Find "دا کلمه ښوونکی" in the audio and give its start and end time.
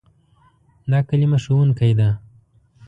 0.91-1.91